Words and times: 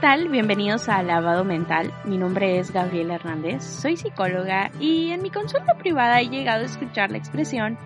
Tal? 0.00 0.28
Bienvenidos 0.28 0.88
a 0.88 1.02
Lavado 1.02 1.44
Mental. 1.44 1.92
Mi 2.04 2.16
nombre 2.16 2.58
es 2.58 2.72
Gabriela 2.72 3.16
Hernández, 3.16 3.62
soy 3.62 3.98
psicóloga 3.98 4.70
y 4.80 5.10
en 5.10 5.20
mi 5.20 5.30
consulta 5.30 5.74
privada 5.74 6.22
he 6.22 6.30
llegado 6.30 6.62
a 6.62 6.66
escuchar 6.66 7.10
la 7.10 7.18
expresión 7.18 7.76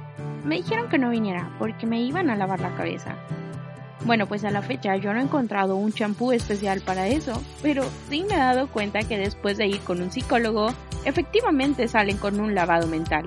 me 0.44 0.56
dijeron 0.56 0.88
que 0.88 0.98
no 0.98 1.10
viniera 1.10 1.50
porque 1.58 1.86
me 1.86 2.00
iban 2.02 2.30
a 2.30 2.36
lavar 2.36 2.60
la 2.60 2.76
cabeza. 2.76 3.16
Bueno, 4.04 4.28
pues 4.28 4.44
a 4.44 4.50
la 4.50 4.62
fecha 4.62 4.94
yo 4.96 5.12
no 5.12 5.18
he 5.18 5.22
encontrado 5.22 5.74
un 5.74 5.92
champú 5.92 6.30
especial 6.30 6.82
para 6.82 7.08
eso, 7.08 7.42
pero 7.62 7.82
sí 8.08 8.24
me 8.28 8.34
he 8.34 8.38
dado 8.38 8.68
cuenta 8.68 9.02
que 9.02 9.18
después 9.18 9.56
de 9.56 9.66
ir 9.66 9.80
con 9.80 10.00
un 10.00 10.12
psicólogo, 10.12 10.68
efectivamente 11.04 11.88
salen 11.88 12.18
con 12.18 12.38
un 12.38 12.54
lavado 12.54 12.86
mental. 12.86 13.26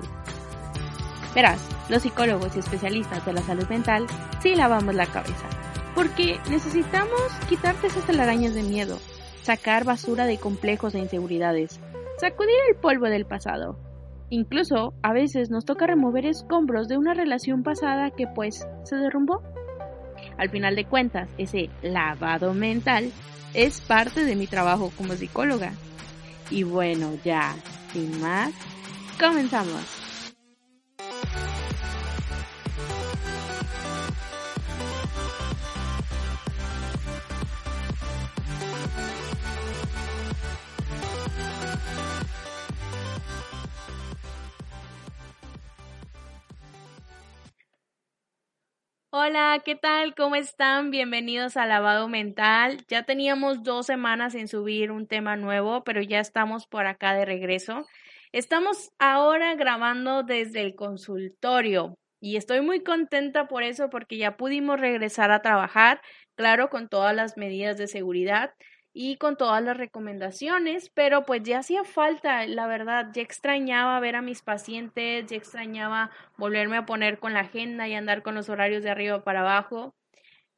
Verás, 1.34 1.60
los 1.90 2.02
psicólogos 2.02 2.56
y 2.56 2.60
especialistas 2.60 3.26
de 3.26 3.34
la 3.34 3.42
salud 3.42 3.68
mental 3.68 4.06
sí 4.40 4.54
lavamos 4.54 4.94
la 4.94 5.06
cabeza 5.06 5.57
porque 5.98 6.38
necesitamos 6.48 7.20
quitarte 7.48 7.88
esas 7.88 8.06
telarañas 8.06 8.54
de 8.54 8.62
miedo, 8.62 9.00
sacar 9.42 9.82
basura 9.82 10.26
de 10.26 10.38
complejos 10.38 10.94
e 10.94 11.00
inseguridades, 11.00 11.80
sacudir 12.20 12.54
el 12.68 12.76
polvo 12.76 13.06
del 13.06 13.26
pasado. 13.26 13.76
Incluso 14.30 14.94
a 15.02 15.12
veces 15.12 15.50
nos 15.50 15.64
toca 15.64 15.88
remover 15.88 16.24
escombros 16.24 16.86
de 16.86 16.98
una 16.98 17.14
relación 17.14 17.64
pasada 17.64 18.12
que 18.12 18.28
pues 18.28 18.64
se 18.84 18.94
derrumbó. 18.94 19.42
Al 20.36 20.50
final 20.50 20.76
de 20.76 20.84
cuentas, 20.84 21.28
ese 21.36 21.68
lavado 21.82 22.54
mental 22.54 23.10
es 23.52 23.80
parte 23.80 24.24
de 24.24 24.36
mi 24.36 24.46
trabajo 24.46 24.92
como 24.96 25.14
psicóloga. 25.14 25.72
Y 26.48 26.62
bueno, 26.62 27.14
ya, 27.24 27.56
sin 27.92 28.20
más, 28.20 28.52
comenzamos. 29.18 30.07
Hola, 49.28 49.60
¿qué 49.62 49.74
tal? 49.74 50.14
¿Cómo 50.14 50.36
están? 50.36 50.90
Bienvenidos 50.90 51.58
a 51.58 51.66
Lavado 51.66 52.08
Mental. 52.08 52.82
Ya 52.88 53.02
teníamos 53.02 53.62
dos 53.62 53.84
semanas 53.84 54.34
en 54.34 54.48
subir 54.48 54.90
un 54.90 55.06
tema 55.06 55.36
nuevo, 55.36 55.84
pero 55.84 56.00
ya 56.00 56.18
estamos 56.18 56.66
por 56.66 56.86
acá 56.86 57.12
de 57.12 57.26
regreso. 57.26 57.86
Estamos 58.32 58.90
ahora 58.98 59.54
grabando 59.54 60.22
desde 60.22 60.62
el 60.62 60.74
consultorio 60.74 61.98
y 62.22 62.36
estoy 62.36 62.62
muy 62.62 62.82
contenta 62.82 63.48
por 63.48 63.64
eso 63.64 63.90
porque 63.90 64.16
ya 64.16 64.38
pudimos 64.38 64.80
regresar 64.80 65.30
a 65.30 65.42
trabajar, 65.42 66.00
claro, 66.34 66.70
con 66.70 66.88
todas 66.88 67.14
las 67.14 67.36
medidas 67.36 67.76
de 67.76 67.86
seguridad 67.86 68.54
y 69.00 69.16
con 69.16 69.36
todas 69.36 69.62
las 69.62 69.76
recomendaciones, 69.76 70.90
pero 70.90 71.24
pues 71.24 71.44
ya 71.44 71.60
hacía 71.60 71.84
falta, 71.84 72.44
la 72.48 72.66
verdad, 72.66 73.06
ya 73.14 73.22
extrañaba 73.22 74.00
ver 74.00 74.16
a 74.16 74.22
mis 74.22 74.42
pacientes, 74.42 75.24
ya 75.26 75.36
extrañaba 75.36 76.10
volverme 76.36 76.78
a 76.78 76.84
poner 76.84 77.20
con 77.20 77.32
la 77.32 77.42
agenda 77.42 77.86
y 77.86 77.94
andar 77.94 78.24
con 78.24 78.34
los 78.34 78.48
horarios 78.48 78.82
de 78.82 78.90
arriba 78.90 79.22
para 79.22 79.42
abajo. 79.42 79.94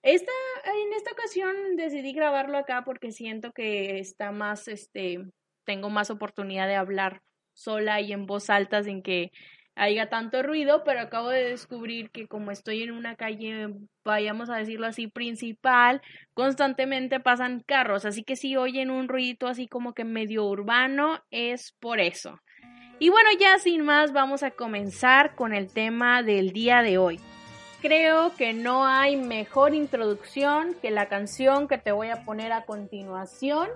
Esta, 0.00 0.32
en 0.64 0.92
esta 0.94 1.10
ocasión 1.10 1.76
decidí 1.76 2.14
grabarlo 2.14 2.56
acá 2.56 2.82
porque 2.82 3.12
siento 3.12 3.52
que 3.52 3.98
está 3.98 4.32
más, 4.32 4.68
este, 4.68 5.18
tengo 5.66 5.90
más 5.90 6.08
oportunidad 6.08 6.66
de 6.66 6.76
hablar 6.76 7.20
sola 7.52 8.00
y 8.00 8.14
en 8.14 8.24
voz 8.24 8.48
alta 8.48 8.82
sin 8.82 9.02
que 9.02 9.32
haya 9.76 10.08
tanto 10.08 10.42
ruido, 10.42 10.82
pero 10.84 11.00
acabo 11.00 11.28
de 11.28 11.44
descubrir 11.44 12.10
que 12.10 12.26
como 12.26 12.50
estoy 12.50 12.82
en 12.82 12.92
una 12.92 13.16
calle, 13.16 13.68
vayamos 14.04 14.50
a 14.50 14.56
decirlo 14.56 14.86
así, 14.86 15.06
principal, 15.08 16.02
constantemente 16.34 17.20
pasan 17.20 17.62
carros, 17.66 18.04
así 18.04 18.22
que 18.24 18.36
si 18.36 18.56
oyen 18.56 18.90
un 18.90 19.08
ruido 19.08 19.48
así 19.48 19.68
como 19.68 19.94
que 19.94 20.04
medio 20.04 20.44
urbano, 20.44 21.20
es 21.30 21.74
por 21.80 22.00
eso. 22.00 22.38
Y 22.98 23.08
bueno, 23.08 23.30
ya 23.38 23.58
sin 23.58 23.82
más, 23.82 24.12
vamos 24.12 24.42
a 24.42 24.50
comenzar 24.50 25.34
con 25.34 25.54
el 25.54 25.72
tema 25.72 26.22
del 26.22 26.52
día 26.52 26.82
de 26.82 26.98
hoy. 26.98 27.18
Creo 27.80 28.34
que 28.36 28.52
no 28.52 28.86
hay 28.86 29.16
mejor 29.16 29.74
introducción 29.74 30.76
que 30.82 30.90
la 30.90 31.08
canción 31.08 31.66
que 31.66 31.78
te 31.78 31.92
voy 31.92 32.08
a 32.08 32.26
poner 32.26 32.52
a 32.52 32.66
continuación 32.66 33.70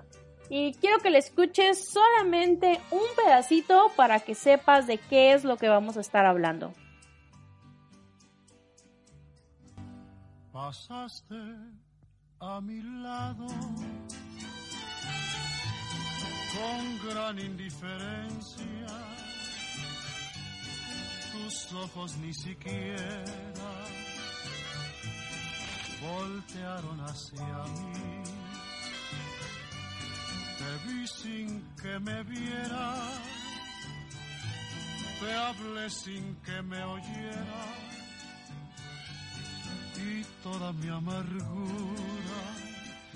y 0.49 0.73
quiero 0.75 0.99
que 0.99 1.09
le 1.09 1.17
escuches 1.17 1.89
solamente 1.91 2.79
un 2.91 3.01
pedacito 3.15 3.91
para 3.95 4.19
que 4.19 4.35
sepas 4.35 4.87
de 4.87 4.97
qué 4.97 5.33
es 5.33 5.43
lo 5.43 5.57
que 5.57 5.69
vamos 5.69 5.97
a 5.97 6.01
estar 6.01 6.25
hablando. 6.25 6.73
Pasaste 10.51 11.35
a 12.39 12.61
mi 12.61 12.81
lado 12.81 13.47
con 16.55 17.09
gran 17.09 17.37
indiferencia, 17.39 18.87
tus 21.33 21.73
ojos 21.73 22.17
ni 22.17 22.33
siquiera 22.33 23.83
voltearon 26.01 26.99
hacia 27.01 27.63
mí 27.63 28.14
te 30.65 30.87
vi 30.87 31.07
sin 31.07 31.47
que 31.81 31.99
me 31.99 32.23
viera, 32.23 32.93
te 35.19 35.33
hablé 35.33 35.89
sin 35.89 36.35
que 36.45 36.61
me 36.63 36.83
oyera. 36.83 37.63
Y 39.97 40.23
toda 40.43 40.73
mi 40.73 40.89
amargura 40.89 42.41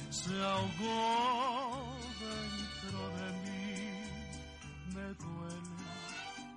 se 0.10 0.34
ahogó 0.42 1.98
dentro 2.28 3.00
de 3.18 3.28
mí. 3.44 3.70
Me 4.96 5.08
duele 5.24 5.78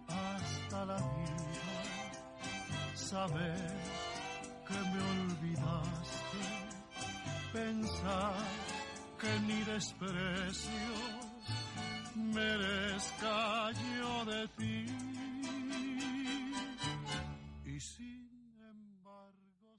hasta 0.09 0.85
la 0.85 0.97
vida 0.97 1.79
saber 2.95 3.73
que 4.69 4.79
me 4.93 5.01
olvidaste, 5.13 6.43
pensar 7.53 8.82
que 9.23 9.39
ni 9.47 9.63
desprecio 9.63 10.95
merezca 12.17 13.71
yo 13.97 14.25
de 14.25 14.49
ti. 14.59 14.87
Y 17.65 17.81
sin 17.81 18.29
embargo 18.59 19.79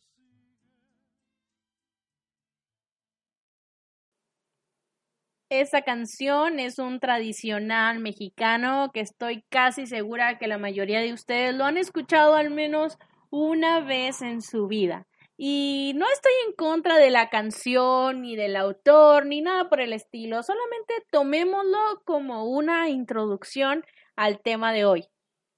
canción 5.85 6.59
es 6.59 6.79
un 6.79 7.01
tradicional 7.01 7.99
mexicano 7.99 8.91
que 8.93 9.01
estoy 9.01 9.43
casi 9.49 9.85
segura 9.85 10.37
que 10.37 10.47
la 10.47 10.57
mayoría 10.57 11.01
de 11.01 11.11
ustedes 11.11 11.53
lo 11.53 11.65
han 11.65 11.75
escuchado 11.75 12.35
al 12.35 12.49
menos 12.49 12.97
una 13.29 13.81
vez 13.81 14.21
en 14.21 14.41
su 14.41 14.67
vida. 14.67 15.05
Y 15.37 15.93
no 15.95 16.05
estoy 16.11 16.31
en 16.47 16.53
contra 16.53 16.97
de 16.97 17.09
la 17.09 17.29
canción, 17.29 18.21
ni 18.21 18.35
del 18.35 18.55
autor, 18.55 19.25
ni 19.25 19.41
nada 19.41 19.69
por 19.69 19.81
el 19.81 19.93
estilo. 19.93 20.43
Solamente 20.43 20.93
tomémoslo 21.11 22.01
como 22.05 22.45
una 22.45 22.89
introducción 22.89 23.83
al 24.15 24.39
tema 24.41 24.71
de 24.73 24.85
hoy, 24.85 25.07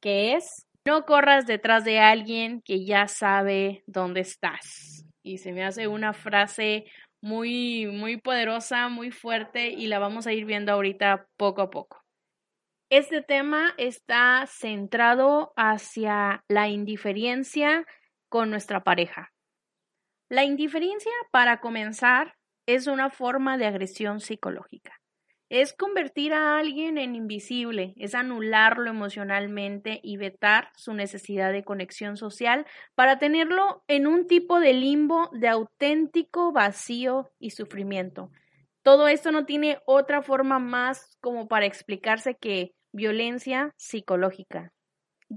que 0.02 0.34
es 0.34 0.66
no 0.88 1.06
corras 1.06 1.46
detrás 1.48 1.84
de 1.84 2.00
alguien 2.00 2.62
que 2.62 2.86
ya 2.86 3.08
sabe 3.08 3.84
dónde 3.88 4.22
estás. 4.22 5.06
Y 5.24 5.40
se 5.40 5.52
me 5.52 5.66
hace 5.66 5.88
una 5.88 6.14
frase 6.14 6.86
muy, 7.22 7.88
muy 7.88 8.18
poderosa, 8.18 8.88
muy 8.88 9.10
fuerte 9.10 9.70
y 9.70 9.88
la 9.88 9.98
vamos 9.98 10.28
a 10.28 10.34
ir 10.34 10.46
viendo 10.46 10.72
ahorita 10.72 11.28
poco 11.38 11.64
a 11.64 11.72
poco. 11.72 12.04
Este 12.92 13.24
tema 13.24 13.74
está 13.78 14.46
centrado 14.48 15.52
hacia 15.56 16.44
la 16.48 16.70
indiferencia 16.70 17.86
con 18.30 18.52
nuestra 18.52 18.84
pareja. 18.84 19.34
La 20.28 20.44
indiferencia, 20.44 21.12
para 21.32 21.60
comenzar, 21.60 22.34
es 22.66 22.88
una 22.88 23.12
forma 23.12 23.60
de 23.60 23.68
agresión 23.68 24.20
psicológica. 24.20 25.00
Es 25.50 25.72
convertir 25.74 26.34
a 26.34 26.58
alguien 26.58 26.98
en 26.98 27.14
invisible, 27.14 27.94
es 27.98 28.16
anularlo 28.16 28.90
emocionalmente 28.90 30.00
y 30.02 30.18
vetar 30.18 30.72
su 30.76 30.96
necesidad 30.96 31.52
de 31.52 31.64
conexión 31.64 32.18
social 32.18 32.66
para 32.96 33.20
tenerlo 33.20 33.84
en 33.88 34.08
un 34.08 34.26
tipo 34.26 34.60
de 34.60 34.74
limbo 34.74 35.30
de 35.32 35.48
auténtico 35.48 36.52
vacío 36.52 37.30
y 37.38 37.52
sufrimiento. 37.52 38.32
Todo 38.82 39.08
esto 39.08 39.32
no 39.32 39.46
tiene 39.46 39.78
otra 39.86 40.24
forma 40.24 40.58
más 40.58 41.18
como 41.22 41.48
para 41.48 41.68
explicarse 41.68 42.36
que 42.36 42.72
violencia 42.92 43.74
psicológica. 43.78 44.75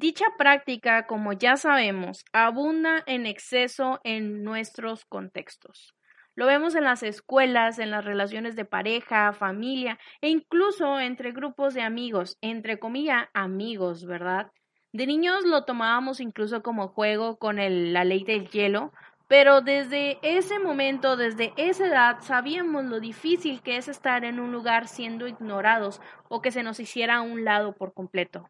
Dicha 0.01 0.27
práctica, 0.39 1.09
como 1.09 1.33
ya 1.33 1.57
sabemos, 1.57 2.25
abunda 2.33 3.03
en 3.07 3.27
exceso 3.27 3.99
en 4.05 4.45
nuestros 4.45 5.05
contextos. 5.05 5.93
Lo 6.37 6.47
vemos 6.47 6.77
en 6.77 6.85
las 6.85 7.03
escuelas, 7.03 7.81
en 7.81 7.91
las 7.91 8.05
relaciones 8.05 8.55
de 8.55 8.65
pareja, 8.65 9.33
familia 9.33 9.99
e 10.21 10.29
incluso 10.29 11.01
entre 11.01 11.33
grupos 11.33 11.75
de 11.75 11.83
amigos, 11.83 12.39
entre 12.43 12.79
comillas 12.79 13.27
amigos, 13.35 14.07
¿verdad? 14.07 14.53
De 14.93 15.05
niños 15.05 15.45
lo 15.45 15.65
tomábamos 15.65 16.21
incluso 16.21 16.63
como 16.63 16.87
juego 16.87 17.37
con 17.37 17.57
la 17.57 18.05
ley 18.05 18.23
del 18.23 18.49
hielo, 18.51 18.93
pero 19.27 19.63
desde 19.63 20.21
ese 20.23 20.61
momento, 20.61 21.17
desde 21.17 21.53
esa 21.57 21.89
edad, 21.89 22.19
sabíamos 22.21 22.85
lo 22.85 23.01
difícil 23.01 23.63
que 23.63 23.77
es 23.77 23.89
estar 23.89 24.25
en 24.25 24.39
un 24.39 24.53
lugar 24.53 24.87
siendo 24.87 25.27
ignorados 25.27 26.01
o 26.29 26.41
que 26.41 26.53
se 26.53 26.63
nos 26.63 26.79
hiciera 26.79 27.17
a 27.17 27.23
un 27.23 27.45
lado 27.45 27.73
por 27.73 27.93
completo 27.95 28.49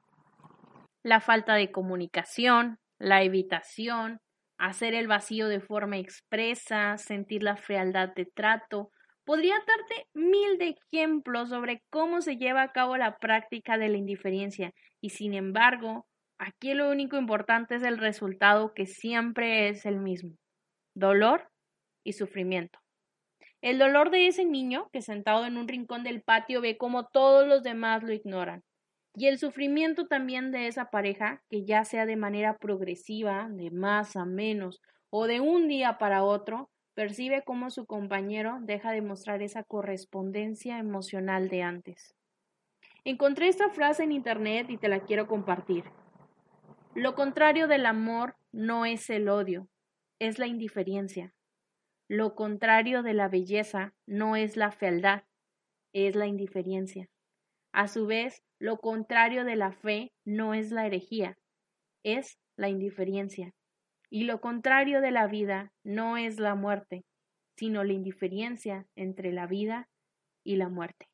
la 1.08 1.20
falta 1.20 1.54
de 1.54 1.72
comunicación, 1.72 2.78
la 2.98 3.22
evitación, 3.22 4.20
hacer 4.58 4.94
el 4.94 5.06
vacío 5.06 5.48
de 5.48 5.60
forma 5.60 5.96
expresa, 5.96 6.98
sentir 6.98 7.42
la 7.42 7.56
frialdad 7.56 8.10
de 8.14 8.26
trato. 8.26 8.90
Podría 9.24 9.54
darte 9.54 10.06
mil 10.14 10.58
de 10.58 10.76
ejemplos 10.92 11.48
sobre 11.48 11.82
cómo 11.90 12.20
se 12.20 12.36
lleva 12.36 12.62
a 12.62 12.72
cabo 12.72 12.96
la 12.96 13.16
práctica 13.16 13.78
de 13.78 13.88
la 13.88 13.96
indiferencia 13.96 14.72
y 15.00 15.10
sin 15.10 15.32
embargo, 15.32 16.06
aquí 16.38 16.74
lo 16.74 16.90
único 16.90 17.16
importante 17.16 17.76
es 17.76 17.82
el 17.82 17.98
resultado 17.98 18.74
que 18.74 18.86
siempre 18.86 19.68
es 19.68 19.86
el 19.86 19.98
mismo. 20.00 20.36
Dolor 20.94 21.48
y 22.04 22.12
sufrimiento. 22.12 22.78
El 23.62 23.78
dolor 23.78 24.10
de 24.10 24.26
ese 24.26 24.44
niño 24.44 24.88
que 24.92 25.00
sentado 25.00 25.46
en 25.46 25.56
un 25.56 25.68
rincón 25.68 26.04
del 26.04 26.22
patio 26.22 26.60
ve 26.60 26.76
cómo 26.76 27.06
todos 27.06 27.46
los 27.46 27.62
demás 27.62 28.02
lo 28.02 28.12
ignoran 28.12 28.62
y 29.18 29.26
el 29.26 29.38
sufrimiento 29.38 30.06
también 30.06 30.52
de 30.52 30.68
esa 30.68 30.90
pareja, 30.90 31.42
que 31.50 31.64
ya 31.64 31.84
sea 31.84 32.06
de 32.06 32.14
manera 32.14 32.56
progresiva, 32.56 33.48
de 33.50 33.72
más 33.72 34.14
a 34.14 34.24
menos, 34.24 34.80
o 35.10 35.26
de 35.26 35.40
un 35.40 35.66
día 35.66 35.98
para 35.98 36.22
otro, 36.22 36.70
percibe 36.94 37.42
cómo 37.44 37.70
su 37.70 37.84
compañero 37.84 38.58
deja 38.60 38.92
de 38.92 39.02
mostrar 39.02 39.42
esa 39.42 39.64
correspondencia 39.64 40.78
emocional 40.78 41.48
de 41.48 41.62
antes. 41.62 42.14
Encontré 43.04 43.48
esta 43.48 43.70
frase 43.70 44.04
en 44.04 44.12
internet 44.12 44.70
y 44.70 44.76
te 44.76 44.88
la 44.88 45.00
quiero 45.00 45.26
compartir. 45.26 45.82
Lo 46.94 47.16
contrario 47.16 47.66
del 47.66 47.86
amor 47.86 48.36
no 48.52 48.86
es 48.86 49.10
el 49.10 49.28
odio, 49.28 49.68
es 50.20 50.38
la 50.38 50.46
indiferencia. 50.46 51.34
Lo 52.06 52.36
contrario 52.36 53.02
de 53.02 53.14
la 53.14 53.26
belleza 53.26 53.94
no 54.06 54.36
es 54.36 54.56
la 54.56 54.70
fealdad, 54.70 55.24
es 55.92 56.14
la 56.14 56.28
indiferencia. 56.28 57.08
A 57.78 57.86
su 57.86 58.06
vez, 58.06 58.42
lo 58.58 58.78
contrario 58.78 59.44
de 59.44 59.54
la 59.54 59.70
fe 59.70 60.10
no 60.24 60.52
es 60.52 60.72
la 60.72 60.84
herejía, 60.84 61.38
es 62.02 62.36
la 62.56 62.68
indiferencia. 62.68 63.54
Y 64.10 64.24
lo 64.24 64.40
contrario 64.40 65.00
de 65.00 65.12
la 65.12 65.28
vida 65.28 65.72
no 65.84 66.16
es 66.16 66.40
la 66.40 66.56
muerte, 66.56 67.04
sino 67.54 67.84
la 67.84 67.92
indiferencia 67.92 68.88
entre 68.96 69.30
la 69.30 69.46
vida 69.46 69.88
y 70.42 70.56
la 70.56 70.68
muerte. 70.68 71.06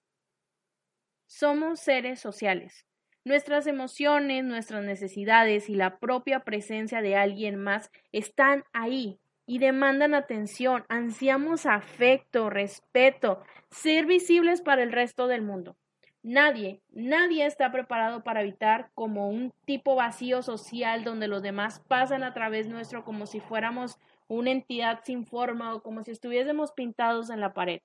Somos 1.26 1.80
seres 1.80 2.18
sociales. 2.18 2.86
Nuestras 3.26 3.66
emociones, 3.66 4.42
nuestras 4.42 4.82
necesidades 4.84 5.68
y 5.68 5.74
la 5.74 5.98
propia 5.98 6.44
presencia 6.44 7.02
de 7.02 7.14
alguien 7.14 7.56
más 7.56 7.90
están 8.10 8.64
ahí 8.72 9.20
y 9.44 9.58
demandan 9.58 10.14
atención, 10.14 10.86
ansiamos 10.88 11.66
afecto, 11.66 12.48
respeto, 12.48 13.42
ser 13.70 14.06
visibles 14.06 14.62
para 14.62 14.82
el 14.82 14.92
resto 14.92 15.26
del 15.26 15.42
mundo. 15.42 15.76
Nadie, 16.24 16.80
nadie 16.90 17.44
está 17.44 17.70
preparado 17.70 18.24
para 18.24 18.40
evitar 18.40 18.90
como 18.94 19.28
un 19.28 19.52
tipo 19.66 19.94
vacío 19.94 20.40
social 20.40 21.04
donde 21.04 21.28
los 21.28 21.42
demás 21.42 21.80
pasan 21.86 22.24
a 22.24 22.32
través 22.32 22.66
nuestro 22.66 23.04
como 23.04 23.26
si 23.26 23.40
fuéramos 23.40 23.98
una 24.26 24.50
entidad 24.50 25.00
sin 25.04 25.26
forma 25.26 25.74
o 25.74 25.82
como 25.82 26.02
si 26.02 26.12
estuviésemos 26.12 26.72
pintados 26.72 27.28
en 27.28 27.40
la 27.40 27.52
pared. 27.52 27.82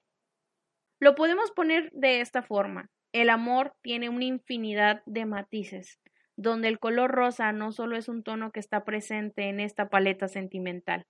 Lo 1.01 1.15
podemos 1.15 1.51
poner 1.51 1.91
de 1.91 2.21
esta 2.21 2.41
forma. 2.41 2.89
El 3.12 3.30
amor 3.30 3.74
tiene 3.81 4.07
una 4.07 4.24
infinidad 4.24 5.01
de 5.06 5.25
matices, 5.25 6.00
donde 6.38 6.69
el 6.69 6.80
color 6.80 7.12
rosa 7.12 7.51
no 7.51 7.74
solo 7.74 7.97
es 7.97 8.07
un 8.07 8.24
tono 8.24 8.53
que 8.53 8.62
está 8.62 8.86
presente 8.86 9.50
en 9.50 9.59
esta 9.59 9.89
paleta 9.89 10.30
sentimental, 10.30 11.06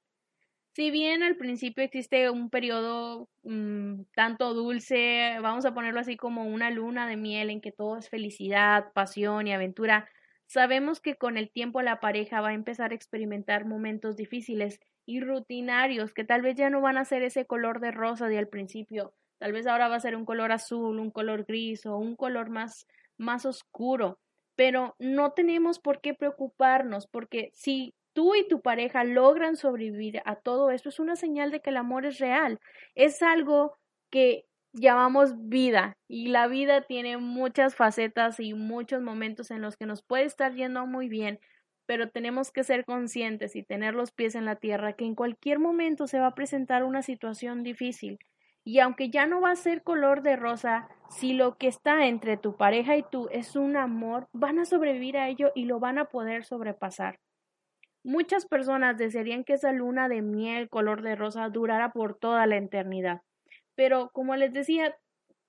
si 0.79 0.91
bien 0.91 1.23
al 1.23 1.35
principio 1.35 1.83
existe 1.83 2.29
un 2.29 2.49
periodo 2.49 3.27
mm, 3.43 4.03
tanto 4.15 4.53
dulce, 4.53 5.37
vamos 5.41 5.65
a 5.65 5.73
ponerlo 5.73 5.99
así 5.99 6.15
como 6.15 6.45
una 6.45 6.71
luna 6.71 7.05
de 7.05 7.17
miel 7.17 7.49
en 7.49 7.59
que 7.59 7.73
todo 7.73 7.97
es 7.97 8.07
felicidad, 8.09 8.93
pasión 8.93 9.45
y 9.45 9.51
aventura, 9.51 10.07
sabemos 10.45 11.01
que 11.01 11.15
con 11.15 11.35
el 11.35 11.51
tiempo 11.51 11.81
la 11.81 11.99
pareja 11.99 12.39
va 12.39 12.51
a 12.51 12.53
empezar 12.53 12.93
a 12.93 12.95
experimentar 12.95 13.65
momentos 13.65 14.15
difíciles 14.15 14.79
y 15.05 15.19
rutinarios 15.19 16.13
que 16.13 16.23
tal 16.23 16.43
vez 16.43 16.55
ya 16.55 16.69
no 16.69 16.79
van 16.79 16.97
a 16.97 17.03
ser 17.03 17.23
ese 17.23 17.45
color 17.45 17.81
de 17.81 17.91
rosa 17.91 18.29
de 18.29 18.37
al 18.37 18.47
principio, 18.47 19.13
tal 19.37 19.51
vez 19.51 19.67
ahora 19.67 19.89
va 19.89 19.95
a 19.95 19.99
ser 19.99 20.15
un 20.15 20.23
color 20.23 20.53
azul, 20.53 20.97
un 20.97 21.11
color 21.11 21.43
gris 21.43 21.85
o 21.87 21.97
un 21.97 22.15
color 22.15 22.51
más 22.51 22.87
más 23.17 23.45
oscuro, 23.45 24.17
pero 24.55 24.95
no 24.97 25.33
tenemos 25.33 25.77
por 25.77 25.99
qué 25.99 26.13
preocuparnos 26.13 27.05
porque 27.05 27.51
si 27.53 27.95
tú 28.13 28.35
y 28.35 28.47
tu 28.47 28.61
pareja 28.61 29.03
logran 29.03 29.55
sobrevivir 29.55 30.21
a 30.25 30.35
todo 30.35 30.71
esto, 30.71 30.89
es 30.89 30.99
una 30.99 31.15
señal 31.15 31.51
de 31.51 31.61
que 31.61 31.69
el 31.69 31.77
amor 31.77 32.05
es 32.05 32.19
real. 32.19 32.59
Es 32.95 33.21
algo 33.21 33.75
que 34.09 34.45
llamamos 34.73 35.33
vida 35.37 35.97
y 36.07 36.27
la 36.27 36.47
vida 36.47 36.81
tiene 36.81 37.17
muchas 37.17 37.75
facetas 37.75 38.39
y 38.39 38.53
muchos 38.53 39.01
momentos 39.01 39.51
en 39.51 39.61
los 39.61 39.77
que 39.77 39.85
nos 39.85 40.03
puede 40.03 40.25
estar 40.25 40.53
yendo 40.53 40.85
muy 40.85 41.09
bien, 41.09 41.39
pero 41.85 42.09
tenemos 42.09 42.51
que 42.51 42.63
ser 42.63 42.85
conscientes 42.85 43.55
y 43.55 43.63
tener 43.63 43.95
los 43.95 44.11
pies 44.11 44.35
en 44.35 44.45
la 44.45 44.55
tierra 44.57 44.93
que 44.93 45.05
en 45.05 45.15
cualquier 45.15 45.59
momento 45.59 46.07
se 46.07 46.19
va 46.19 46.27
a 46.27 46.35
presentar 46.35 46.83
una 46.83 47.01
situación 47.01 47.63
difícil. 47.63 48.19
Y 48.63 48.79
aunque 48.79 49.09
ya 49.09 49.25
no 49.25 49.41
va 49.41 49.51
a 49.51 49.55
ser 49.55 49.81
color 49.81 50.21
de 50.21 50.35
rosa, 50.35 50.87
si 51.09 51.33
lo 51.33 51.57
que 51.57 51.67
está 51.67 52.05
entre 52.05 52.37
tu 52.37 52.55
pareja 52.55 52.97
y 52.97 53.03
tú 53.09 53.27
es 53.31 53.55
un 53.55 53.75
amor, 53.77 54.27
van 54.33 54.59
a 54.59 54.65
sobrevivir 54.65 55.17
a 55.17 55.29
ello 55.29 55.51
y 55.55 55.65
lo 55.65 55.79
van 55.79 55.97
a 55.97 56.05
poder 56.05 56.43
sobrepasar. 56.45 57.17
Muchas 58.03 58.45
personas 58.45 58.97
desearían 58.97 59.43
que 59.43 59.53
esa 59.53 59.71
luna 59.71 60.07
de 60.09 60.21
miel 60.21 60.69
color 60.69 61.01
de 61.01 61.15
rosa 61.15 61.49
durara 61.49 61.91
por 61.91 62.17
toda 62.17 62.45
la 62.47 62.57
eternidad. 62.57 63.21
Pero, 63.75 64.09
como 64.13 64.35
les 64.35 64.53
decía, 64.53 64.95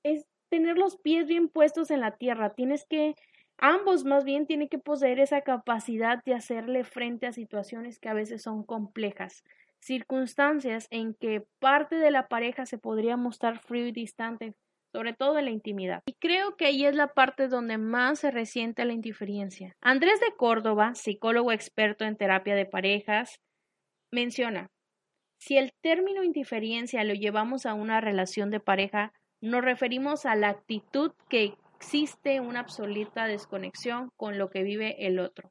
es 0.02 0.26
tener 0.50 0.78
los 0.78 0.96
pies 0.98 1.26
bien 1.26 1.48
puestos 1.48 1.90
en 1.90 2.00
la 2.00 2.16
tierra. 2.16 2.50
Tienes 2.50 2.84
que, 2.86 3.14
ambos 3.58 4.04
más 4.04 4.24
bien 4.24 4.46
tienen 4.46 4.68
que 4.68 4.78
poseer 4.78 5.20
esa 5.20 5.42
capacidad 5.42 6.22
de 6.24 6.34
hacerle 6.34 6.84
frente 6.84 7.26
a 7.26 7.32
situaciones 7.32 7.98
que 7.98 8.08
a 8.08 8.14
veces 8.14 8.42
son 8.42 8.64
complejas, 8.64 9.44
circunstancias 9.80 10.86
en 10.90 11.14
que 11.14 11.44
parte 11.60 11.96
de 11.96 12.10
la 12.10 12.28
pareja 12.28 12.66
se 12.66 12.78
podría 12.78 13.16
mostrar 13.16 13.60
frío 13.60 13.86
y 13.86 13.92
distante, 13.92 14.54
sobre 14.92 15.14
todo 15.14 15.38
en 15.38 15.46
la 15.46 15.50
intimidad. 15.50 16.02
Y 16.06 16.14
creo 16.14 16.56
que 16.56 16.66
ahí 16.66 16.84
es 16.84 16.94
la 16.94 17.08
parte 17.08 17.48
donde 17.48 17.78
más 17.78 18.20
se 18.20 18.30
resiente 18.30 18.84
la 18.84 18.92
indiferencia. 18.92 19.76
Andrés 19.80 20.20
de 20.20 20.34
Córdoba, 20.36 20.94
psicólogo 20.94 21.52
experto 21.52 22.04
en 22.04 22.16
terapia 22.16 22.54
de 22.54 22.66
parejas, 22.66 23.40
menciona, 24.10 24.70
si 25.38 25.56
el 25.56 25.72
término 25.80 26.22
indiferencia 26.22 27.02
lo 27.04 27.14
llevamos 27.14 27.64
a 27.64 27.74
una 27.74 28.00
relación 28.00 28.50
de 28.50 28.60
pareja, 28.60 29.12
nos 29.40 29.64
referimos 29.64 30.26
a 30.26 30.36
la 30.36 30.50
actitud 30.50 31.12
que 31.30 31.54
existe 31.76 32.40
una 32.40 32.60
absoluta 32.60 33.24
desconexión 33.24 34.10
con 34.16 34.36
lo 34.36 34.50
que 34.50 34.62
vive 34.62 35.06
el 35.06 35.18
otro. 35.18 35.50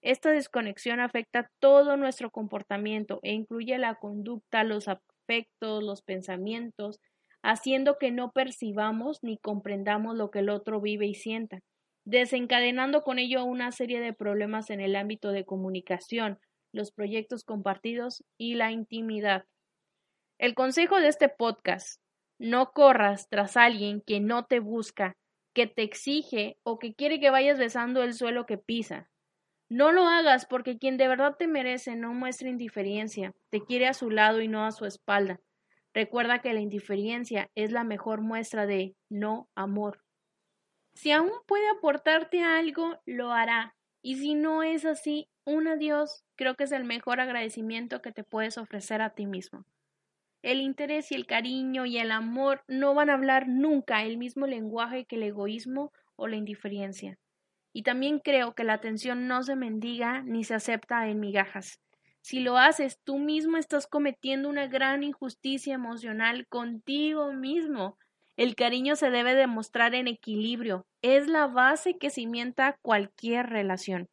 Esta 0.00 0.30
desconexión 0.30 1.00
afecta 1.00 1.50
todo 1.58 1.96
nuestro 1.96 2.30
comportamiento 2.30 3.18
e 3.24 3.32
incluye 3.32 3.76
la 3.78 3.96
conducta, 3.96 4.62
los 4.62 4.86
afectos, 4.86 5.82
los 5.82 6.02
pensamientos, 6.02 7.00
haciendo 7.46 7.96
que 7.96 8.10
no 8.10 8.32
percibamos 8.32 9.22
ni 9.22 9.38
comprendamos 9.38 10.16
lo 10.16 10.32
que 10.32 10.40
el 10.40 10.50
otro 10.50 10.80
vive 10.80 11.06
y 11.06 11.14
sienta, 11.14 11.60
desencadenando 12.04 13.02
con 13.02 13.20
ello 13.20 13.44
una 13.44 13.70
serie 13.70 14.00
de 14.00 14.12
problemas 14.12 14.68
en 14.70 14.80
el 14.80 14.96
ámbito 14.96 15.30
de 15.30 15.44
comunicación, 15.44 16.40
los 16.72 16.90
proyectos 16.90 17.44
compartidos 17.44 18.24
y 18.36 18.54
la 18.54 18.72
intimidad. 18.72 19.44
El 20.38 20.54
consejo 20.54 20.98
de 20.98 21.06
este 21.06 21.28
podcast 21.28 22.00
no 22.38 22.72
corras 22.72 23.28
tras 23.30 23.56
alguien 23.56 24.02
que 24.04 24.18
no 24.18 24.44
te 24.44 24.58
busca, 24.58 25.16
que 25.54 25.68
te 25.68 25.84
exige 25.84 26.58
o 26.64 26.80
que 26.80 26.94
quiere 26.94 27.20
que 27.20 27.30
vayas 27.30 27.60
besando 27.60 28.02
el 28.02 28.14
suelo 28.14 28.44
que 28.44 28.58
pisa. 28.58 29.08
No 29.70 29.92
lo 29.92 30.02
hagas 30.08 30.46
porque 30.46 30.78
quien 30.78 30.96
de 30.96 31.06
verdad 31.06 31.36
te 31.38 31.46
merece 31.46 31.94
no 31.94 32.12
muestra 32.12 32.48
indiferencia, 32.48 33.34
te 33.50 33.60
quiere 33.60 33.86
a 33.86 33.94
su 33.94 34.10
lado 34.10 34.40
y 34.40 34.48
no 34.48 34.66
a 34.66 34.72
su 34.72 34.84
espalda. 34.84 35.40
Recuerda 35.96 36.40
que 36.40 36.52
la 36.52 36.60
indiferencia 36.60 37.50
es 37.54 37.72
la 37.72 37.82
mejor 37.82 38.20
muestra 38.20 38.66
de 38.66 38.94
no 39.08 39.48
amor. 39.54 40.04
Si 40.94 41.10
aún 41.10 41.32
puede 41.46 41.66
aportarte 41.70 42.42
algo, 42.42 43.00
lo 43.06 43.32
hará. 43.32 43.74
Y 44.02 44.16
si 44.16 44.34
no 44.34 44.62
es 44.62 44.84
así, 44.84 45.30
un 45.46 45.68
adiós 45.68 46.22
creo 46.36 46.54
que 46.54 46.64
es 46.64 46.72
el 46.72 46.84
mejor 46.84 47.18
agradecimiento 47.18 48.02
que 48.02 48.12
te 48.12 48.24
puedes 48.24 48.58
ofrecer 48.58 49.00
a 49.00 49.14
ti 49.14 49.24
mismo. 49.24 49.64
El 50.42 50.60
interés 50.60 51.10
y 51.12 51.14
el 51.14 51.24
cariño 51.24 51.86
y 51.86 51.96
el 51.96 52.10
amor 52.10 52.62
no 52.68 52.92
van 52.92 53.08
a 53.08 53.14
hablar 53.14 53.48
nunca 53.48 54.04
el 54.04 54.18
mismo 54.18 54.46
lenguaje 54.46 55.06
que 55.06 55.16
el 55.16 55.22
egoísmo 55.22 55.92
o 56.14 56.28
la 56.28 56.36
indiferencia. 56.36 57.18
Y 57.72 57.84
también 57.84 58.18
creo 58.18 58.54
que 58.54 58.64
la 58.64 58.74
atención 58.74 59.28
no 59.28 59.42
se 59.42 59.56
mendiga 59.56 60.20
ni 60.24 60.44
se 60.44 60.52
acepta 60.52 61.08
en 61.08 61.20
migajas. 61.20 61.80
Si 62.26 62.40
lo 62.40 62.58
haces, 62.58 62.98
tú 63.04 63.18
mismo 63.18 63.56
estás 63.56 63.86
cometiendo 63.86 64.48
una 64.48 64.66
gran 64.66 65.04
injusticia 65.04 65.72
emocional 65.74 66.48
contigo 66.48 67.32
mismo. 67.32 67.98
El 68.36 68.56
cariño 68.56 68.96
se 68.96 69.10
debe 69.10 69.36
demostrar 69.36 69.94
en 69.94 70.08
equilibrio. 70.08 70.88
Es 71.02 71.28
la 71.28 71.46
base 71.46 71.98
que 71.98 72.10
cimienta 72.10 72.80
cualquier 72.82 73.46
relación. 73.46 74.08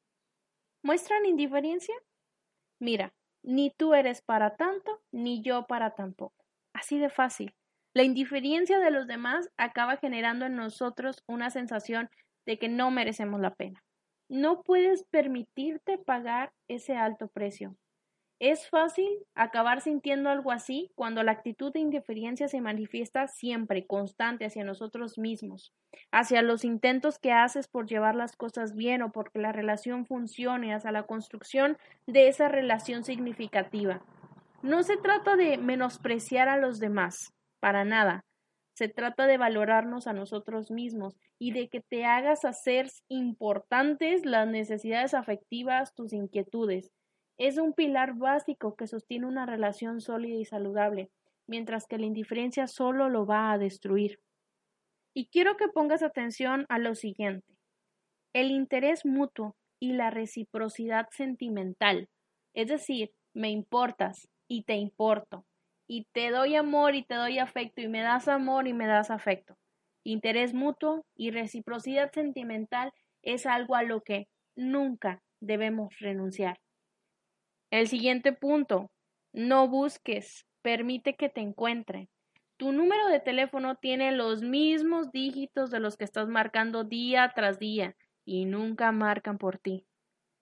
¿Muestran 0.84 1.25
indiferencia? 1.25 1.96
Mira, 2.79 3.15
ni 3.41 3.72
tú 3.72 3.96
eres 3.96 4.22
para 4.22 4.58
tanto, 4.58 5.01
ni 5.12 5.41
yo 5.41 5.65
para 5.65 5.96
tampoco. 5.96 6.46
Así 6.72 7.00
de 7.00 7.10
fácil. 7.10 7.55
La 7.96 8.03
indiferencia 8.03 8.77
de 8.77 8.91
los 8.91 9.08
demás 9.08 9.50
acaba 9.58 9.98
generando 9.98 10.46
en 10.46 10.55
nosotros 10.55 11.24
una 11.25 11.50
sensación 11.50 12.12
de 12.46 12.60
que 12.60 12.70
no 12.70 12.91
merecemos 12.91 13.41
la 13.41 13.55
pena. 13.55 13.84
No 14.29 14.62
puedes 14.62 15.03
permitirte 15.05 15.98
pagar 15.98 16.53
ese 16.67 16.96
alto 16.96 17.27
precio. 17.27 17.75
Es 18.45 18.67
fácil 18.69 19.07
acabar 19.35 19.79
sintiendo 19.79 20.29
algo 20.29 20.51
así 20.51 20.91
cuando 20.95 21.23
la 21.23 21.31
actitud 21.31 21.71
de 21.71 21.79
indiferencia 21.79 22.50
se 22.50 22.59
manifiesta 22.59 23.29
siempre, 23.29 23.88
constante 23.88 24.43
hacia 24.43 24.65
nosotros 24.65 25.17
mismos, 25.17 25.71
hacia 26.12 26.41
los 26.41 26.65
intentos 26.65 27.19
que 27.19 27.31
haces 27.31 27.69
por 27.69 27.88
llevar 27.88 28.15
las 28.15 28.35
cosas 28.35 28.75
bien 28.75 29.01
o 29.01 29.13
porque 29.13 29.39
la 29.39 29.53
relación 29.53 30.05
funcione, 30.05 30.73
hacia 30.73 30.91
la 30.91 31.03
construcción 31.03 31.77
de 32.05 32.27
esa 32.27 32.50
relación 32.50 33.05
significativa. 33.05 34.01
No 34.62 34.83
se 34.83 34.97
trata 34.97 35.38
de 35.38 35.57
menospreciar 35.57 36.50
a 36.50 36.57
los 36.57 36.81
demás, 36.81 37.33
para 37.62 37.85
nada. 37.85 38.25
Se 38.73 38.89
trata 38.89 39.25
de 39.25 39.38
valorarnos 39.38 40.05
a 40.05 40.12
nosotros 40.12 40.69
mismos 40.69 41.15
y 41.39 41.53
de 41.53 41.69
que 41.69 41.79
te 41.79 42.03
hagas 42.03 42.43
hacer 42.43 42.89
importantes 43.07 44.25
las 44.25 44.50
necesidades 44.50 45.13
afectivas, 45.13 45.93
tus 45.95 46.12
inquietudes. 46.12 46.91
Es 47.38 47.58
un 47.58 47.74
pilar 47.74 48.13
básico 48.16 48.75
que 48.75 48.88
sostiene 48.88 49.25
una 49.25 49.46
relación 49.46 50.02
sólida 50.02 50.36
y 50.36 50.46
saludable, 50.46 51.10
mientras 51.48 51.88
que 51.88 51.98
la 51.98 52.06
indiferencia 52.06 52.68
solo 52.68 53.10
lo 53.10 53.25
va 53.25 53.52
a 53.52 53.58
destruir. 53.58 54.20
Y 55.13 55.28
quiero 55.28 55.58
que 55.58 55.68
pongas 55.68 56.04
atención 56.04 56.66
a 56.70 56.80
lo 56.80 56.96
siguiente. 56.96 57.54
El 58.34 58.52
interés 58.52 59.06
mutuo 59.06 59.56
y 59.80 59.94
la 59.94 60.10
reciprocidad 60.10 61.08
sentimental, 61.12 62.10
es 62.54 62.68
decir, 62.68 63.12
me 63.34 63.50
importas 63.50 64.28
y 64.48 64.63
te 64.63 64.75
importo, 64.75 65.46
y 65.88 66.06
te 66.13 66.32
doy 66.32 66.56
amor 66.56 66.96
y 66.96 67.04
te 67.04 67.16
doy 67.16 67.40
afecto 67.40 67.82
y 67.82 67.88
me 67.88 68.02
das 68.02 68.28
amor 68.28 68.68
y 68.68 68.74
me 68.74 68.88
das 68.88 69.12
afecto. 69.12 69.58
Interés 70.04 70.54
mutuo 70.54 71.06
y 71.16 71.32
reciprocidad 71.32 72.12
sentimental 72.12 72.92
es 73.22 73.46
algo 73.46 73.75
a 73.75 73.84
lo 73.84 74.02
que 74.02 74.28
nunca 74.56 75.22
debemos 75.40 75.98
renunciar. 76.00 76.60
El 77.74 77.88
siguiente 77.88 78.34
punto, 78.34 78.92
no 79.32 79.68
busques, 79.68 80.46
permite 80.62 81.15
que 81.15 81.27
te 81.27 81.42
encuentren. 81.42 82.08
Tu 82.58 82.72
número 82.72 83.08
de 83.08 83.20
teléfono 83.20 83.77
tiene 83.77 84.12
los 84.12 84.44
mismos 84.44 85.12
dígitos 85.12 85.72
de 85.72 85.80
los 85.80 85.98
que 85.98 86.03
estás 86.03 86.27
marcando 86.27 86.84
día 86.84 87.32
tras 87.34 87.58
día 87.58 87.96
y 88.25 88.46
nunca 88.46 88.92
marcan 88.92 89.39
por 89.39 89.58
ti. 89.58 89.88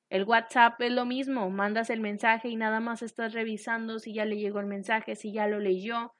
El 0.10 0.26
WhatsApp 0.26 0.82
es 0.82 0.92
lo 0.92 1.06
mismo, 1.06 1.50
mandas 1.50 1.90
el 1.90 2.02
mensaje 2.02 2.50
y 2.50 2.58
nada 2.58 2.82
más 2.82 3.02
estás 3.02 3.32
revisando 3.32 4.00
si 4.00 4.14
ya 4.14 4.26
le 4.26 4.36
llegó 4.36 4.60
el 4.60 4.66
mensaje, 4.66 5.16
si 5.16 5.32
ya 5.32 5.48
lo 5.48 5.62
leyó, 5.62 6.14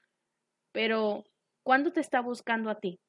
pero 0.72 1.26
¿cuándo 1.62 1.92
te 1.92 2.00
está 2.00 2.22
buscando 2.22 2.70
a 2.70 2.80
ti? 2.80 3.02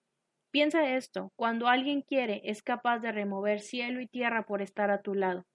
Piensa 0.50 0.96
esto, 0.96 1.30
cuando 1.36 1.68
alguien 1.68 2.02
quiere 2.02 2.40
es 2.46 2.64
capaz 2.64 2.98
de 2.98 3.12
remover 3.12 3.60
cielo 3.60 4.00
y 4.00 4.08
tierra 4.08 4.44
por 4.44 4.60
estar 4.60 4.90
a 4.90 5.02
tu 5.02 5.14
lado. 5.14 5.46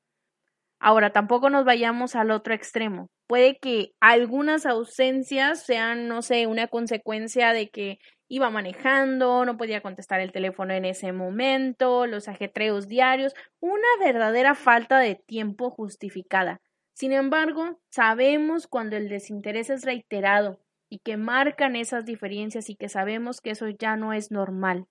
Ahora, 0.79 1.11
tampoco 1.11 1.49
nos 1.49 1.65
vayamos 1.65 2.15
al 2.15 2.31
otro 2.31 2.53
extremo. 2.53 3.09
Puede 3.27 3.57
que 3.57 3.91
algunas 3.99 4.65
ausencias 4.65 5.65
sean, 5.65 6.07
no 6.07 6.21
sé, 6.21 6.47
una 6.47 6.67
consecuencia 6.67 7.51
de 7.51 7.69
que 7.69 7.99
iba 8.29 8.49
manejando, 8.49 9.45
no 9.45 9.57
podía 9.57 9.81
contestar 9.81 10.19
el 10.19 10.31
teléfono 10.31 10.73
en 10.73 10.85
ese 10.85 11.11
momento, 11.11 12.05
los 12.05 12.27
ajetreos 12.27 12.87
diarios, 12.87 13.33
una 13.59 13.87
verdadera 13.99 14.53
falta 14.53 14.99
de 14.99 15.15
tiempo 15.15 15.71
justificada. 15.71 16.61
Sin 16.93 17.11
embargo, 17.11 17.79
sabemos 17.89 18.67
cuando 18.67 18.97
el 18.97 19.07
desinterés 19.07 19.69
es 19.69 19.83
reiterado 19.83 20.59
y 20.89 20.99
que 20.99 21.17
marcan 21.17 21.75
esas 21.75 22.05
diferencias 22.05 22.69
y 22.69 22.75
que 22.75 22.89
sabemos 22.89 23.41
que 23.41 23.51
eso 23.51 23.67
ya 23.69 23.95
no 23.95 24.13
es 24.13 24.31
normal. 24.31 24.85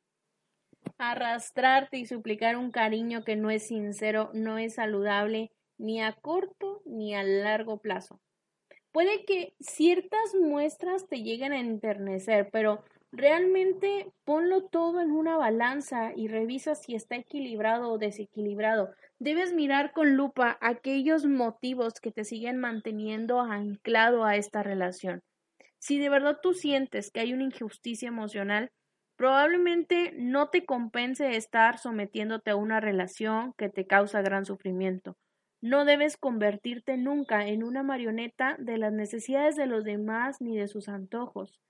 Arrastrarte 0.98 1.98
y 1.98 2.06
suplicar 2.06 2.56
un 2.56 2.70
cariño 2.70 3.24
que 3.24 3.36
no 3.36 3.50
es 3.50 3.66
sincero 3.66 4.30
no 4.34 4.58
es 4.58 4.74
saludable 4.74 5.50
ni 5.78 6.00
a 6.00 6.12
corto 6.12 6.82
ni 6.84 7.14
a 7.14 7.22
largo 7.22 7.78
plazo. 7.78 8.20
Puede 8.92 9.26
que 9.26 9.52
ciertas 9.60 10.34
muestras 10.34 11.06
te 11.06 11.22
lleguen 11.22 11.52
a 11.52 11.60
enternecer, 11.60 12.48
pero 12.50 12.82
realmente 13.12 14.10
ponlo 14.24 14.64
todo 14.64 15.00
en 15.00 15.10
una 15.10 15.36
balanza 15.36 16.12
y 16.16 16.28
revisa 16.28 16.74
si 16.74 16.94
está 16.94 17.16
equilibrado 17.16 17.90
o 17.90 17.98
desequilibrado. 17.98 18.94
Debes 19.18 19.52
mirar 19.52 19.92
con 19.92 20.16
lupa 20.16 20.56
aquellos 20.60 21.26
motivos 21.26 22.00
que 22.00 22.10
te 22.10 22.24
siguen 22.24 22.56
manteniendo 22.58 23.40
anclado 23.40 24.24
a 24.24 24.36
esta 24.36 24.62
relación. 24.62 25.22
Si 25.78 25.98
de 25.98 26.08
verdad 26.08 26.38
tú 26.42 26.54
sientes 26.54 27.10
que 27.10 27.20
hay 27.20 27.32
una 27.32 27.44
injusticia 27.44 28.08
emocional, 28.08 28.70
probablemente 29.16 30.12
no 30.16 30.48
te 30.48 30.64
compense 30.64 31.36
estar 31.36 31.78
sometiéndote 31.78 32.50
a 32.50 32.56
una 32.56 32.80
relación 32.80 33.52
que 33.58 33.68
te 33.68 33.86
causa 33.86 34.22
gran 34.22 34.44
sufrimiento. 34.44 35.16
No 35.60 35.84
debes 35.84 36.16
convertirte 36.16 36.96
nunca 36.96 37.46
en 37.46 37.62
una 37.62 37.82
marioneta 37.82 38.56
de 38.58 38.78
las 38.78 38.92
necesidades 38.92 39.56
de 39.56 39.66
los 39.66 39.84
demás 39.84 40.40
ni 40.40 40.56
de 40.56 40.68
sus 40.68 40.88
antojos. 40.88 41.60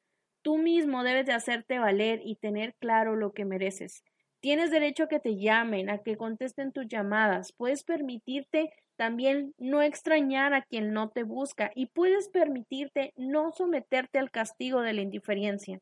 Tú 0.42 0.58
mismo 0.58 1.02
debes 1.02 1.26
de 1.26 1.32
hacerte 1.32 1.78
valer 1.78 2.20
y 2.24 2.36
tener 2.36 2.74
claro 2.76 3.16
lo 3.16 3.32
que 3.32 3.44
mereces. 3.44 4.04
Tienes 4.40 4.70
derecho 4.70 5.04
a 5.04 5.08
que 5.08 5.20
te 5.20 5.36
llamen, 5.36 5.90
a 5.90 5.98
que 5.98 6.16
contesten 6.16 6.72
tus 6.72 6.86
llamadas. 6.86 7.52
Puedes 7.52 7.82
permitirte 7.84 8.70
también 8.96 9.54
no 9.58 9.82
extrañar 9.82 10.54
a 10.54 10.62
quien 10.62 10.92
no 10.92 11.10
te 11.10 11.24
busca 11.24 11.70
y 11.74 11.86
puedes 11.86 12.28
permitirte 12.28 13.12
no 13.16 13.50
someterte 13.52 14.18
al 14.18 14.30
castigo 14.30 14.82
de 14.82 14.92
la 14.94 15.02
indiferencia. 15.02 15.80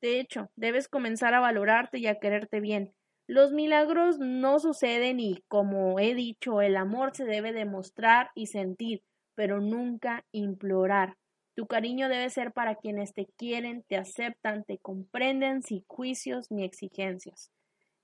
De 0.00 0.20
hecho, 0.20 0.50
debes 0.56 0.88
comenzar 0.88 1.34
a 1.34 1.40
valorarte 1.40 1.98
y 1.98 2.06
a 2.08 2.18
quererte 2.18 2.60
bien. 2.60 2.94
Los 3.28 3.52
milagros 3.52 4.18
no 4.18 4.58
suceden 4.58 5.20
y, 5.20 5.44
como 5.48 6.00
he 6.00 6.14
dicho, 6.14 6.62
el 6.62 6.78
amor 6.78 7.14
se 7.14 7.26
debe 7.26 7.52
demostrar 7.52 8.30
y 8.34 8.46
sentir, 8.46 9.02
pero 9.34 9.60
nunca 9.60 10.24
implorar. 10.32 11.18
Tu 11.54 11.66
cariño 11.66 12.08
debe 12.08 12.30
ser 12.30 12.52
para 12.52 12.76
quienes 12.76 13.12
te 13.12 13.26
quieren, 13.36 13.84
te 13.86 13.98
aceptan, 13.98 14.64
te 14.64 14.78
comprenden 14.78 15.60
sin 15.62 15.84
juicios 15.86 16.50
ni 16.50 16.64
exigencias. 16.64 17.50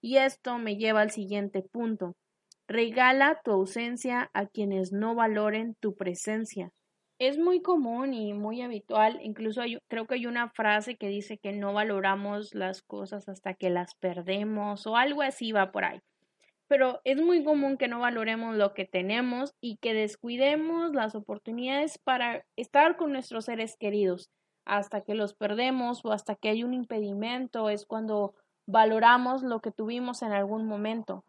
Y 0.02 0.18
esto 0.18 0.58
me 0.58 0.76
lleva 0.76 1.00
al 1.00 1.10
siguiente 1.10 1.62
punto. 1.62 2.16
Regala 2.68 3.40
tu 3.42 3.52
ausencia 3.52 4.30
a 4.34 4.44
quienes 4.46 4.92
no 4.92 5.14
valoren 5.14 5.74
tu 5.80 5.96
presencia. 5.96 6.70
Es 7.18 7.38
muy 7.38 7.62
común 7.62 8.12
y 8.12 8.32
muy 8.32 8.60
habitual, 8.60 9.20
incluso 9.22 9.62
creo 9.88 10.06
que 10.06 10.14
hay 10.14 10.26
una 10.26 10.48
frase 10.50 10.96
que 10.96 11.08
dice 11.08 11.38
que 11.38 11.52
no 11.52 11.72
valoramos 11.72 12.54
las 12.54 12.82
cosas 12.82 13.28
hasta 13.28 13.54
que 13.54 13.70
las 13.70 13.94
perdemos 13.94 14.86
o 14.86 14.96
algo 14.96 15.22
así 15.22 15.52
va 15.52 15.70
por 15.70 15.84
ahí. 15.84 16.00
Pero 16.66 17.00
es 17.04 17.20
muy 17.20 17.44
común 17.44 17.76
que 17.76 17.88
no 17.88 18.00
valoremos 18.00 18.56
lo 18.56 18.74
que 18.74 18.84
tenemos 18.84 19.54
y 19.60 19.76
que 19.76 19.94
descuidemos 19.94 20.92
las 20.92 21.14
oportunidades 21.14 21.98
para 21.98 22.44
estar 22.56 22.96
con 22.96 23.12
nuestros 23.12 23.44
seres 23.44 23.76
queridos 23.76 24.30
hasta 24.64 25.02
que 25.02 25.14
los 25.14 25.34
perdemos 25.34 26.04
o 26.04 26.12
hasta 26.12 26.34
que 26.34 26.48
hay 26.48 26.64
un 26.64 26.74
impedimento 26.74 27.68
es 27.68 27.86
cuando 27.86 28.34
valoramos 28.66 29.42
lo 29.42 29.60
que 29.60 29.70
tuvimos 29.70 30.22
en 30.22 30.32
algún 30.32 30.66
momento. 30.66 31.24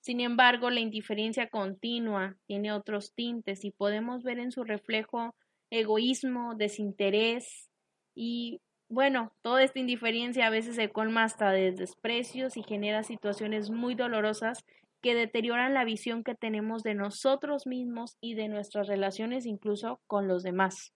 Sin 0.00 0.20
embargo, 0.20 0.70
la 0.70 0.80
indiferencia 0.80 1.48
continua 1.48 2.36
tiene 2.46 2.72
otros 2.72 3.14
tintes 3.14 3.64
y 3.64 3.70
podemos 3.70 4.22
ver 4.22 4.38
en 4.38 4.50
su 4.50 4.64
reflejo 4.64 5.34
egoísmo, 5.70 6.54
desinterés 6.56 7.70
y 8.14 8.60
bueno, 8.88 9.32
toda 9.42 9.62
esta 9.62 9.78
indiferencia 9.78 10.48
a 10.48 10.50
veces 10.50 10.74
se 10.74 10.90
colma 10.90 11.22
hasta 11.22 11.52
de 11.52 11.70
desprecios 11.70 12.56
y 12.56 12.64
genera 12.64 13.04
situaciones 13.04 13.70
muy 13.70 13.94
dolorosas 13.94 14.64
que 15.00 15.14
deterioran 15.14 15.74
la 15.74 15.84
visión 15.84 16.24
que 16.24 16.34
tenemos 16.34 16.82
de 16.82 16.94
nosotros 16.94 17.66
mismos 17.68 18.16
y 18.20 18.34
de 18.34 18.48
nuestras 18.48 18.88
relaciones 18.88 19.46
incluso 19.46 20.00
con 20.08 20.26
los 20.26 20.42
demás. 20.42 20.92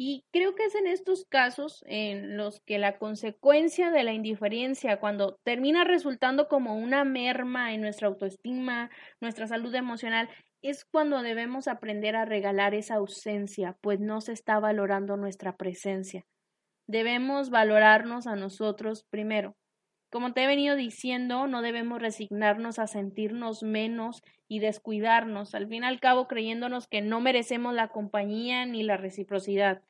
Y 0.00 0.24
creo 0.32 0.54
que 0.54 0.64
es 0.64 0.76
en 0.76 0.86
estos 0.86 1.24
casos 1.24 1.82
en 1.84 2.36
los 2.36 2.60
que 2.60 2.78
la 2.78 2.98
consecuencia 2.98 3.90
de 3.90 4.04
la 4.04 4.12
indiferencia, 4.12 5.00
cuando 5.00 5.40
termina 5.42 5.82
resultando 5.82 6.46
como 6.46 6.76
una 6.76 7.02
merma 7.02 7.74
en 7.74 7.80
nuestra 7.80 8.06
autoestima, 8.06 8.90
nuestra 9.20 9.48
salud 9.48 9.74
emocional, 9.74 10.30
es 10.62 10.84
cuando 10.84 11.20
debemos 11.22 11.66
aprender 11.66 12.14
a 12.14 12.24
regalar 12.24 12.74
esa 12.74 12.94
ausencia, 12.94 13.76
pues 13.80 13.98
no 13.98 14.20
se 14.20 14.32
está 14.32 14.60
valorando 14.60 15.16
nuestra 15.16 15.56
presencia. 15.56 16.24
Debemos 16.86 17.50
valorarnos 17.50 18.28
a 18.28 18.36
nosotros 18.36 19.04
primero. 19.10 19.56
Como 20.10 20.32
te 20.32 20.44
he 20.44 20.46
venido 20.46 20.76
diciendo, 20.76 21.48
no 21.48 21.60
debemos 21.60 22.00
resignarnos 22.00 22.78
a 22.78 22.86
sentirnos 22.86 23.64
menos 23.64 24.22
y 24.46 24.60
descuidarnos, 24.60 25.56
al 25.56 25.66
fin 25.66 25.82
y 25.82 25.86
al 25.86 25.98
cabo 25.98 26.28
creyéndonos 26.28 26.86
que 26.86 27.02
no 27.02 27.20
merecemos 27.20 27.74
la 27.74 27.88
compañía 27.88 28.64
ni 28.64 28.84
la 28.84 28.96
reciprocidad. 28.96 29.82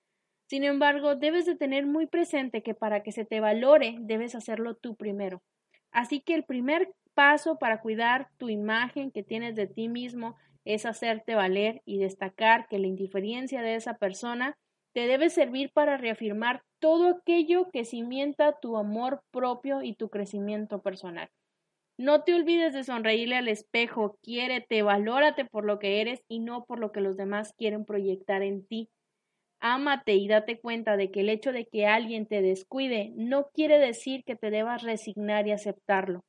Sin 0.48 0.64
embargo, 0.64 1.14
debes 1.14 1.44
de 1.44 1.56
tener 1.56 1.86
muy 1.86 2.06
presente 2.06 2.62
que 2.62 2.74
para 2.74 3.02
que 3.02 3.12
se 3.12 3.26
te 3.26 3.38
valore, 3.38 3.96
debes 4.00 4.34
hacerlo 4.34 4.74
tú 4.76 4.96
primero. 4.96 5.42
Así 5.90 6.20
que 6.20 6.34
el 6.34 6.44
primer 6.44 6.88
paso 7.14 7.58
para 7.58 7.80
cuidar 7.80 8.28
tu 8.38 8.48
imagen 8.48 9.10
que 9.10 9.22
tienes 9.22 9.54
de 9.54 9.66
ti 9.66 9.88
mismo 9.88 10.36
es 10.64 10.86
hacerte 10.86 11.34
valer 11.34 11.82
y 11.84 11.98
destacar 11.98 12.66
que 12.68 12.78
la 12.78 12.86
indiferencia 12.86 13.60
de 13.60 13.74
esa 13.74 13.98
persona 13.98 14.56
te 14.94 15.06
debe 15.06 15.28
servir 15.28 15.70
para 15.72 15.98
reafirmar 15.98 16.62
todo 16.78 17.08
aquello 17.08 17.68
que 17.70 17.84
cimienta 17.84 18.58
tu 18.60 18.78
amor 18.78 19.22
propio 19.30 19.82
y 19.82 19.94
tu 19.94 20.08
crecimiento 20.08 20.80
personal. 20.80 21.28
No 21.98 22.22
te 22.22 22.34
olvides 22.34 22.72
de 22.72 22.84
sonreírle 22.84 23.36
al 23.36 23.48
espejo, 23.48 24.18
quiérete, 24.22 24.82
valórate 24.82 25.44
por 25.44 25.64
lo 25.64 25.78
que 25.78 26.00
eres 26.00 26.22
y 26.28 26.38
no 26.38 26.64
por 26.64 26.78
lo 26.78 26.92
que 26.92 27.00
los 27.00 27.16
demás 27.16 27.52
quieren 27.58 27.84
proyectar 27.84 28.42
en 28.42 28.66
ti. 28.66 28.88
Ámate 29.60 30.14
y 30.14 30.28
date 30.28 30.60
cuenta 30.60 30.96
de 30.96 31.10
que 31.10 31.20
el 31.20 31.28
hecho 31.28 31.52
de 31.52 31.66
que 31.66 31.86
alguien 31.86 32.26
te 32.26 32.42
descuide 32.42 33.12
no 33.16 33.48
quiere 33.52 33.78
decir 33.78 34.22
que 34.24 34.36
te 34.36 34.50
debas 34.50 34.82
resignar 34.82 35.48
y 35.48 35.52
aceptarlo. 35.52 36.24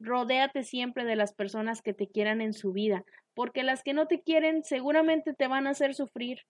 Rodéate 0.00 0.62
siempre 0.62 1.04
de 1.04 1.16
las 1.16 1.34
personas 1.34 1.82
que 1.82 1.94
te 1.94 2.08
quieran 2.08 2.40
en 2.40 2.52
su 2.52 2.72
vida, 2.72 3.04
porque 3.34 3.62
las 3.62 3.82
que 3.82 3.94
no 3.94 4.06
te 4.06 4.22
quieren 4.22 4.64
seguramente 4.64 5.34
te 5.34 5.48
van 5.48 5.66
a 5.66 5.70
hacer 5.70 5.94
sufrir. 5.94 6.40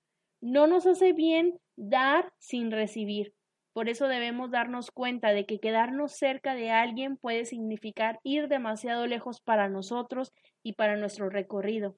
No 0.41 0.67
nos 0.67 0.87
hace 0.87 1.13
bien 1.13 1.59
dar 1.77 2.33
sin 2.39 2.71
recibir. 2.71 3.33
Por 3.73 3.89
eso 3.89 4.09
debemos 4.09 4.51
darnos 4.51 4.91
cuenta 4.91 5.33
de 5.33 5.47
que 5.47 5.61
quedarnos 5.61 6.13
cerca 6.17 6.55
de 6.55 6.71
alguien 6.71 7.17
puede 7.17 7.45
significar 7.45 8.19
ir 8.25 8.49
demasiado 8.49 9.07
lejos 9.07 9.41
para 9.41 9.69
nosotros 9.69 10.33
y 10.65 10.73
para 10.73 10.97
nuestro 10.97 11.31
recorrido. 11.31 11.97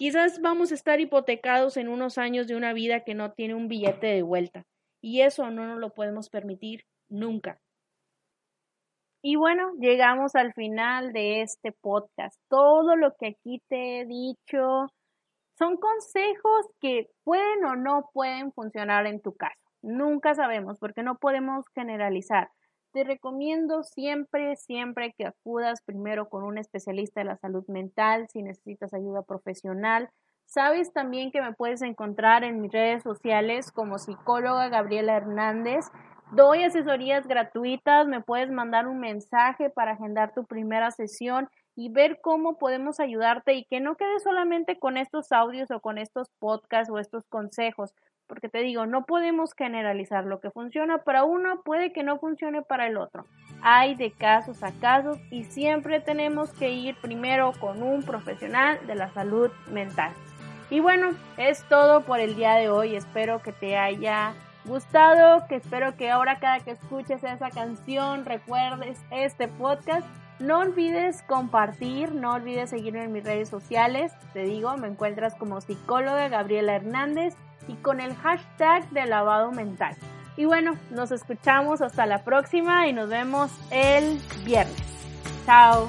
Quizás 0.00 0.40
vamos 0.40 0.72
a 0.72 0.76
estar 0.76 0.98
hipotecados 0.98 1.76
en 1.76 1.86
unos 1.86 2.16
años 2.16 2.46
de 2.46 2.56
una 2.56 2.72
vida 2.72 3.04
que 3.04 3.14
no 3.14 3.32
tiene 3.32 3.54
un 3.54 3.68
billete 3.68 4.06
de 4.06 4.22
vuelta, 4.22 4.64
y 5.02 5.20
eso 5.20 5.50
no 5.50 5.66
nos 5.66 5.78
lo 5.78 5.92
podemos 5.92 6.30
permitir 6.30 6.86
nunca. 7.10 7.60
Y 9.20 9.36
bueno, 9.36 9.72
llegamos 9.78 10.34
al 10.36 10.54
final 10.54 11.12
de 11.12 11.42
este 11.42 11.72
podcast. 11.72 12.40
Todo 12.48 12.96
lo 12.96 13.14
que 13.18 13.26
aquí 13.26 13.62
te 13.68 14.00
he 14.00 14.06
dicho 14.06 14.86
son 15.58 15.76
consejos 15.76 16.66
que 16.80 17.10
pueden 17.22 17.62
o 17.66 17.76
no 17.76 18.08
pueden 18.14 18.52
funcionar 18.52 19.06
en 19.06 19.20
tu 19.20 19.34
caso. 19.34 19.60
Nunca 19.82 20.34
sabemos 20.34 20.78
porque 20.78 21.02
no 21.02 21.18
podemos 21.18 21.66
generalizar. 21.74 22.48
Te 22.92 23.04
recomiendo 23.04 23.84
siempre, 23.84 24.56
siempre 24.56 25.14
que 25.16 25.24
acudas 25.24 25.80
primero 25.82 26.28
con 26.28 26.42
un 26.42 26.58
especialista 26.58 27.20
de 27.20 27.26
la 27.26 27.36
salud 27.36 27.64
mental 27.68 28.26
si 28.32 28.42
necesitas 28.42 28.92
ayuda 28.92 29.22
profesional. 29.22 30.10
Sabes 30.46 30.92
también 30.92 31.30
que 31.30 31.40
me 31.40 31.52
puedes 31.52 31.82
encontrar 31.82 32.42
en 32.42 32.60
mis 32.60 32.72
redes 32.72 33.04
sociales 33.04 33.70
como 33.70 33.98
psicóloga 33.98 34.68
Gabriela 34.68 35.16
Hernández. 35.16 35.86
Doy 36.32 36.64
asesorías 36.64 37.28
gratuitas, 37.28 38.08
me 38.08 38.22
puedes 38.22 38.50
mandar 38.50 38.88
un 38.88 38.98
mensaje 38.98 39.70
para 39.70 39.92
agendar 39.92 40.34
tu 40.34 40.44
primera 40.44 40.90
sesión 40.90 41.48
y 41.76 41.90
ver 41.90 42.20
cómo 42.20 42.58
podemos 42.58 42.98
ayudarte 42.98 43.54
y 43.54 43.64
que 43.66 43.78
no 43.78 43.96
quede 43.96 44.18
solamente 44.18 44.80
con 44.80 44.96
estos 44.96 45.30
audios 45.30 45.70
o 45.70 45.78
con 45.78 45.98
estos 45.98 46.28
podcasts 46.40 46.92
o 46.92 46.98
estos 46.98 47.24
consejos, 47.28 47.94
porque 48.30 48.48
te 48.48 48.62
digo, 48.62 48.86
no 48.86 49.06
podemos 49.06 49.54
generalizar 49.54 50.24
lo 50.24 50.38
que 50.38 50.52
funciona 50.52 50.98
para 50.98 51.24
uno 51.24 51.62
puede 51.64 51.92
que 51.92 52.04
no 52.04 52.20
funcione 52.20 52.62
para 52.62 52.86
el 52.86 52.96
otro. 52.96 53.26
Hay 53.60 53.96
de 53.96 54.12
casos 54.12 54.62
a 54.62 54.70
casos 54.70 55.18
y 55.32 55.42
siempre 55.42 56.00
tenemos 56.00 56.52
que 56.52 56.70
ir 56.70 56.94
primero 57.02 57.52
con 57.58 57.82
un 57.82 58.04
profesional 58.04 58.78
de 58.86 58.94
la 58.94 59.12
salud 59.12 59.50
mental. 59.72 60.12
Y 60.70 60.78
bueno, 60.78 61.10
es 61.38 61.64
todo 61.68 62.02
por 62.04 62.20
el 62.20 62.36
día 62.36 62.54
de 62.54 62.70
hoy. 62.70 62.94
Espero 62.94 63.42
que 63.42 63.50
te 63.50 63.76
haya 63.76 64.32
gustado, 64.64 65.48
que 65.48 65.56
espero 65.56 65.96
que 65.96 66.12
ahora 66.12 66.38
cada 66.38 66.60
que 66.60 66.70
escuches 66.70 67.24
esa 67.24 67.50
canción 67.50 68.24
recuerdes 68.24 69.02
este 69.10 69.48
podcast 69.48 70.06
no 70.38 70.60
olvides 70.60 71.22
compartir, 71.24 72.14
no 72.14 72.34
olvides 72.34 72.70
seguirme 72.70 73.04
en 73.04 73.12
mis 73.12 73.24
redes 73.24 73.48
sociales. 73.48 74.12
Te 74.32 74.44
digo, 74.44 74.74
me 74.78 74.88
encuentras 74.88 75.34
como 75.34 75.60
psicóloga 75.60 76.28
Gabriela 76.28 76.76
Hernández 76.76 77.34
y 77.68 77.74
con 77.74 78.00
el 78.00 78.14
hashtag 78.16 78.88
de 78.90 79.06
lavado 79.06 79.52
mental. 79.52 79.96
Y 80.36 80.44
bueno, 80.44 80.76
nos 80.90 81.10
escuchamos 81.10 81.80
hasta 81.80 82.06
la 82.06 82.24
próxima 82.24 82.88
y 82.88 82.92
nos 82.92 83.08
vemos 83.08 83.50
el 83.70 84.18
viernes. 84.44 84.76
Chao. 85.44 85.88